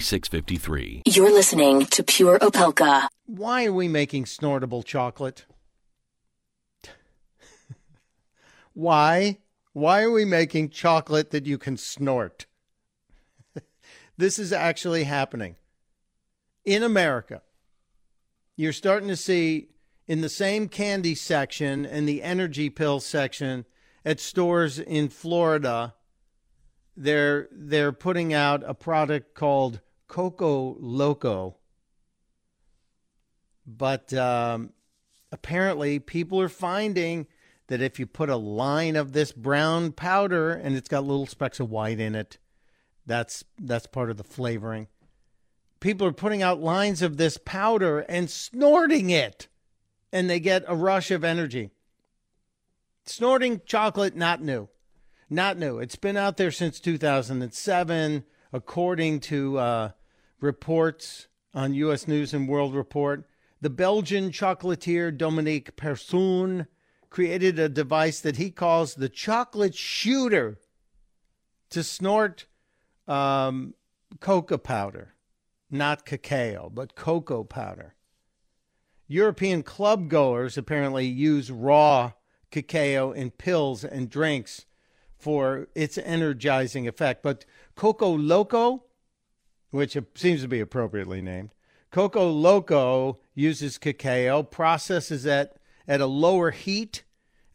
4653. 0.00 1.02
You're 1.06 1.32
listening 1.32 1.86
to 1.86 2.04
Pure 2.04 2.38
Opelka. 2.38 3.08
Why 3.26 3.64
are 3.64 3.72
we 3.72 3.88
making 3.88 4.26
snortable 4.26 4.84
chocolate? 4.84 5.44
Why? 8.74 9.38
Why 9.72 10.02
are 10.02 10.10
we 10.12 10.24
making 10.24 10.70
chocolate 10.70 11.30
that 11.30 11.46
you 11.46 11.58
can 11.58 11.76
snort? 11.76 12.46
this 14.16 14.38
is 14.38 14.52
actually 14.52 15.04
happening 15.04 15.56
in 16.64 16.84
America. 16.84 17.42
You're 18.56 18.72
starting 18.72 19.08
to 19.08 19.16
see 19.16 19.68
in 20.06 20.20
the 20.20 20.28
same 20.28 20.68
candy 20.68 21.16
section 21.16 21.84
and 21.84 22.08
the 22.08 22.22
energy 22.22 22.70
pill 22.70 23.00
section 23.00 23.64
at 24.04 24.20
stores 24.20 24.78
in 24.78 25.08
Florida 25.08 25.94
they're 26.98 27.48
they're 27.52 27.92
putting 27.92 28.34
out 28.34 28.62
a 28.66 28.74
product 28.74 29.34
called 29.34 29.80
Coco 30.08 30.74
Loko. 30.76 31.54
But 33.66 34.12
um, 34.14 34.72
apparently, 35.30 35.98
people 35.98 36.40
are 36.40 36.48
finding 36.48 37.26
that 37.68 37.82
if 37.82 37.98
you 37.98 38.06
put 38.06 38.30
a 38.30 38.36
line 38.36 38.96
of 38.96 39.12
this 39.12 39.30
brown 39.30 39.92
powder 39.92 40.50
and 40.50 40.74
it's 40.74 40.88
got 40.88 41.04
little 41.04 41.26
specks 41.26 41.60
of 41.60 41.70
white 41.70 42.00
in 42.00 42.14
it, 42.14 42.38
that's 43.06 43.44
that's 43.58 43.86
part 43.86 44.10
of 44.10 44.16
the 44.16 44.24
flavoring. 44.24 44.88
People 45.80 46.06
are 46.06 46.12
putting 46.12 46.42
out 46.42 46.60
lines 46.60 47.02
of 47.02 47.18
this 47.18 47.38
powder 47.38 48.00
and 48.00 48.28
snorting 48.28 49.10
it, 49.10 49.48
and 50.12 50.28
they 50.28 50.40
get 50.40 50.64
a 50.66 50.74
rush 50.74 51.10
of 51.10 51.22
energy. 51.22 51.70
Snorting 53.04 53.60
chocolate, 53.64 54.16
not 54.16 54.42
new. 54.42 54.68
Not 55.30 55.56
new. 55.56 55.78
It's 55.78 55.96
been 55.96 56.16
out 56.16 56.36
there 56.36 56.50
since 56.50 56.80
2007, 56.80 58.24
according 58.52 59.20
to 59.20 59.58
uh, 59.58 59.90
reports 60.40 61.28
on 61.54 61.74
U.S. 61.74 62.06
News 62.06 62.34
and 62.34 62.48
World 62.48 62.74
Report, 62.74 63.24
the 63.60 63.70
Belgian 63.70 64.30
chocolatier 64.30 65.16
Dominique 65.16 65.76
Persoone 65.76 66.66
created 67.10 67.58
a 67.58 67.68
device 67.68 68.20
that 68.20 68.36
he 68.36 68.50
calls 68.50 68.94
the 68.94 69.08
chocolate 69.08 69.74
shooter 69.74 70.58
to 71.70 71.82
snort 71.82 72.46
um, 73.06 73.74
cocoa 74.20 74.58
powder, 74.58 75.14
not 75.70 76.04
cacao, 76.04 76.70
but 76.72 76.94
cocoa 76.94 77.44
powder. 77.44 77.94
European 79.06 79.62
club 79.62 80.08
goers 80.08 80.58
apparently 80.58 81.06
use 81.06 81.50
raw 81.50 82.12
cacao 82.50 83.12
in 83.12 83.30
pills 83.30 83.84
and 83.84 84.10
drinks 84.10 84.66
for 85.18 85.68
its 85.74 85.98
energizing 85.98 86.86
effect. 86.86 87.22
But 87.22 87.44
Coco 87.74 88.16
Loko 88.16 88.82
which 89.70 89.96
seems 90.14 90.42
to 90.42 90.48
be 90.48 90.60
appropriately 90.60 91.20
named. 91.20 91.50
Coco 91.90 92.32
Loko 92.32 93.18
uses 93.34 93.78
cacao, 93.78 94.42
processes 94.42 95.26
at, 95.26 95.56
at 95.86 96.00
a 96.00 96.06
lower 96.06 96.50
heat, 96.50 97.02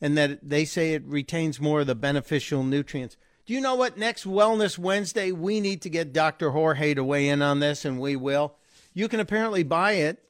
and 0.01 0.17
that 0.17 0.39
they 0.47 0.65
say 0.65 0.93
it 0.93 1.03
retains 1.05 1.61
more 1.61 1.81
of 1.81 1.87
the 1.87 1.95
beneficial 1.95 2.63
nutrients. 2.63 3.15
Do 3.45 3.53
you 3.53 3.61
know 3.61 3.75
what? 3.75 3.97
Next 3.97 4.25
Wellness 4.25 4.77
Wednesday, 4.77 5.31
we 5.31 5.59
need 5.59 5.81
to 5.81 5.89
get 5.89 6.13
Dr. 6.13 6.51
Jorge 6.51 6.93
to 6.93 7.03
weigh 7.03 7.27
in 7.27 7.41
on 7.41 7.59
this, 7.59 7.85
and 7.85 7.99
we 7.99 8.15
will. 8.15 8.55
You 8.93 9.07
can 9.07 9.19
apparently 9.19 9.63
buy 9.63 9.93
it 9.93 10.23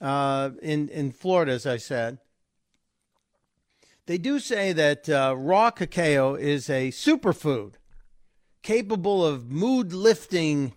uh, 0.00 0.50
in, 0.62 0.88
in 0.88 1.12
Florida, 1.12 1.52
as 1.52 1.66
I 1.66 1.76
said. 1.76 2.18
They 4.06 4.18
do 4.18 4.40
say 4.40 4.72
that 4.72 5.08
uh, 5.08 5.34
raw 5.38 5.70
cacao 5.70 6.34
is 6.34 6.68
a 6.68 6.90
superfood 6.90 7.74
capable 8.62 9.24
of 9.24 9.50
mood 9.50 9.92
lifting 9.92 10.74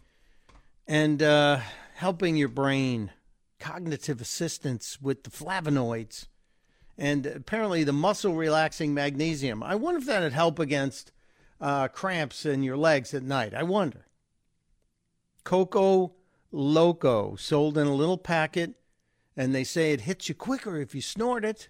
and 0.87 1.21
uh, 1.21 1.59
helping 1.95 2.37
your 2.37 2.49
brain, 2.49 3.11
cognitive 3.59 4.21
assistance 4.21 5.01
with 5.01 5.23
the 5.23 5.29
flavonoids, 5.29 6.27
and 6.97 7.25
apparently 7.25 7.83
the 7.83 7.93
muscle 7.93 8.35
relaxing 8.35 8.93
magnesium. 8.93 9.63
I 9.63 9.75
wonder 9.75 9.99
if 9.99 10.05
that'd 10.05 10.33
help 10.33 10.59
against 10.59 11.11
uh, 11.59 11.87
cramps 11.87 12.45
in 12.45 12.63
your 12.63 12.77
legs 12.77 13.13
at 13.13 13.23
night. 13.23 13.53
I 13.53 13.63
wonder. 13.63 14.05
Coco 15.43 16.13
Loko 16.53 17.39
sold 17.39 17.77
in 17.77 17.87
a 17.87 17.95
little 17.95 18.17
packet, 18.17 18.75
and 19.35 19.53
they 19.53 19.63
say 19.63 19.91
it 19.91 20.01
hits 20.01 20.29
you 20.29 20.35
quicker 20.35 20.77
if 20.77 20.93
you 20.93 21.01
snort 21.01 21.43
it. 21.43 21.69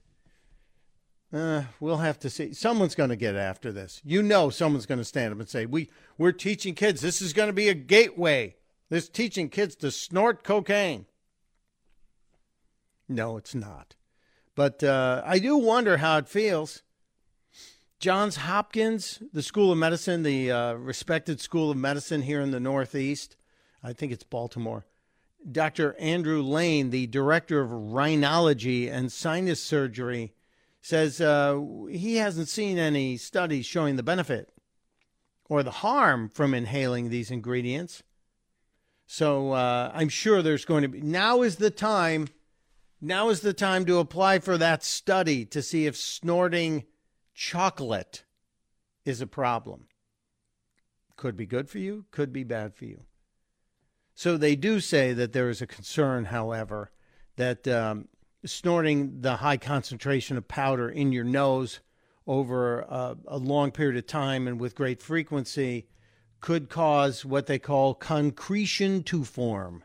Uh, 1.34 1.64
we'll 1.80 1.98
have 1.98 2.20
to 2.20 2.30
see. 2.30 2.54
Someone's 2.54 2.94
going 2.94 3.10
to 3.10 3.16
get 3.16 3.36
after 3.36 3.72
this. 3.72 4.02
You 4.06 4.22
know, 4.22 4.52
someone's 4.52 4.86
going 4.86 5.00
to 5.00 5.06
stand 5.06 5.34
up 5.34 5.40
and 5.40 5.50
say, 5.50 5.66
"We 5.66 5.90
we're 6.18 6.32
teaching 6.32 6.76
kids. 6.76 7.02
This 7.02 7.22
is 7.22 7.34
going 7.34 7.48
to 7.48 7.54
be 7.54 7.70
a 7.70 7.74
gateway. 7.74 8.56
This 8.90 9.10
teaching 9.10 9.50
kids 9.50 9.76
to 9.78 9.90
snort 9.90 10.44
cocaine." 10.44 11.08
No, 13.10 13.38
it's 13.38 13.56
not. 13.56 13.96
But 14.56 14.84
uh, 14.84 15.24
I 15.26 15.40
do 15.40 15.58
wonder 15.58 15.98
how 15.98 16.18
it 16.18 16.30
feels. 16.30 16.84
Johns 18.00 18.36
Hopkins, 18.36 19.24
the 19.32 19.42
School 19.42 19.72
of 19.72 19.78
Medicine, 19.78 20.24
the 20.24 20.52
uh, 20.52 20.74
respected 20.74 21.40
School 21.40 21.72
of 21.72 21.78
Medicine 21.78 22.22
here 22.22 22.42
in 22.42 22.52
the 22.52 22.60
Northeast, 22.60 23.38
I 23.82 23.94
think 23.94 24.12
it's 24.12 24.26
Baltimore. 24.26 24.86
Dr. 25.50 25.96
Andrew 26.00 26.42
Lane, 26.42 26.90
the 26.90 27.08
director 27.08 27.62
of 27.62 27.70
rhinology 27.70 28.92
and 28.92 29.12
sinus 29.12 29.64
surgery 29.64 30.34
says 30.84 31.22
uh, 31.22 31.62
he 31.90 32.18
hasn't 32.18 32.50
seen 32.50 32.78
any 32.78 33.16
studies 33.16 33.66
showing 33.66 33.96
the 33.96 34.04
benefit 34.04 34.50
or 35.50 35.64
the 35.64 35.72
harm 35.72 36.28
from 36.28 36.54
inhaling 36.54 37.10
these 37.10 37.32
ingredients. 37.32 38.04
So 39.08 39.54
uh, 39.54 39.92
I'm 39.94 40.10
sure 40.10 40.42
there's 40.42 40.66
going 40.66 40.82
to 40.82 40.90
be. 40.90 41.02
Now 41.02 41.42
is 41.42 41.56
the 41.56 41.72
time. 41.72 42.28
Now 43.00 43.30
is 43.30 43.40
the 43.40 43.54
time 43.54 43.86
to 43.86 44.00
apply 44.00 44.40
for 44.40 44.58
that 44.58 44.84
study 44.84 45.46
to 45.46 45.62
see 45.62 45.86
if 45.88 45.96
snorting 45.96 46.84
chocolate 47.34 48.26
is 49.06 49.22
a 49.22 49.28
problem. 49.28 49.88
Could 51.16 51.38
be 51.38 51.46
good 51.46 51.70
for 51.70 51.80
you, 51.80 52.06
could 52.12 52.34
be 52.34 52.44
bad 52.44 52.76
for 52.76 52.86
you. 52.86 53.04
So 54.16 54.36
they 54.36 54.56
do 54.56 54.80
say 54.82 55.14
that 55.14 55.32
there 55.32 55.50
is 55.50 55.62
a 55.62 55.68
concern, 55.68 56.26
however, 56.26 56.92
that 57.38 57.68
um, 57.68 58.08
snorting 58.46 59.22
the 59.22 59.38
high 59.38 59.58
concentration 59.58 60.38
of 60.38 60.48
powder 60.48 60.90
in 60.90 61.12
your 61.12 61.24
nose 61.24 61.80
over 62.26 62.82
a, 62.82 63.18
a, 63.28 63.38
long 63.38 63.72
period 63.72 63.98
of 63.98 64.08
time 64.08 64.48
and 64.48 64.60
with 64.60 64.76
great 64.76 65.02
frequency 65.02 65.88
could 66.40 66.70
cause 66.70 67.26
what 67.26 67.48
they 67.48 67.60
call 67.60 67.94
concretion 67.94 69.04
to 69.04 69.24
form. 69.24 69.84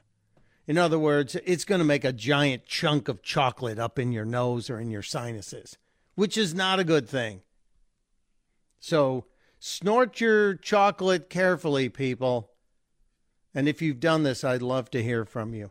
In 0.67 0.77
other 0.77 0.99
words, 0.99 1.37
it's 1.45 1.65
going 1.65 1.79
to 1.79 1.85
make 1.85 2.05
a 2.05 2.13
giant 2.13 2.67
chunk 2.67 3.09
of 3.09 3.23
chocolate 3.23 3.79
up 3.79 3.99
in 3.99 4.13
your 4.13 4.25
nose 4.25 4.69
or 4.69 4.79
in 4.79 4.91
your 4.91 5.03
sinuses, 5.03 5.79
which 6.15 6.37
is 6.37 6.55
not 6.55 6.79
a 6.79 6.85
good 6.85 7.09
thing. 7.09 7.43
So, 8.79 9.25
snort 9.59 10.21
your 10.21 10.55
chocolate 10.55 11.31
carefully, 11.31 11.89
people. 11.89 12.51
And 13.55 13.69
if 13.69 13.81
you've 13.81 14.01
done 14.01 14.23
this, 14.23 14.45
I'd 14.45 14.63
love 14.63 14.91
to 14.91 15.03
hear 15.03 15.25
from 15.25 15.55
you. 15.55 15.71